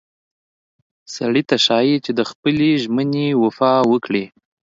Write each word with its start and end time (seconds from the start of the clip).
سړي 1.15 1.43
ته 1.49 1.55
ښایي 1.65 1.95
چې 2.05 2.11
د 2.19 2.21
خپلې 2.29 2.69
ژمنې 2.83 3.27
وفا 3.43 3.73
وکړي. 3.91 4.25